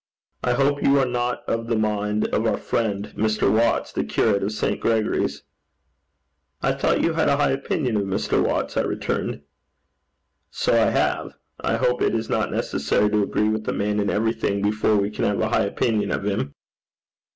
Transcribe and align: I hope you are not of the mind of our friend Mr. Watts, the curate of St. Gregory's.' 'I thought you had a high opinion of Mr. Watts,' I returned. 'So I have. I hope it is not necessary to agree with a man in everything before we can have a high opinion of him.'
I 0.43 0.53
hope 0.53 0.81
you 0.81 0.97
are 0.97 1.05
not 1.05 1.43
of 1.47 1.67
the 1.67 1.75
mind 1.75 2.27
of 2.29 2.47
our 2.47 2.57
friend 2.57 3.13
Mr. 3.15 3.51
Watts, 3.51 3.91
the 3.91 4.03
curate 4.03 4.41
of 4.41 4.51
St. 4.51 4.79
Gregory's.' 4.79 5.43
'I 6.63 6.71
thought 6.71 7.01
you 7.03 7.13
had 7.13 7.29
a 7.29 7.37
high 7.37 7.51
opinion 7.51 7.97
of 7.97 8.05
Mr. 8.05 8.43
Watts,' 8.43 8.77
I 8.77 8.81
returned. 8.81 9.41
'So 10.49 10.73
I 10.73 10.89
have. 10.89 11.35
I 11.59 11.75
hope 11.75 12.01
it 12.01 12.15
is 12.15 12.31
not 12.31 12.49
necessary 12.51 13.11
to 13.11 13.21
agree 13.21 13.49
with 13.49 13.67
a 13.69 13.73
man 13.73 13.99
in 13.99 14.09
everything 14.09 14.63
before 14.63 14.97
we 14.97 15.11
can 15.11 15.23
have 15.23 15.39
a 15.39 15.49
high 15.49 15.65
opinion 15.65 16.09
of 16.11 16.25
him.' 16.25 16.55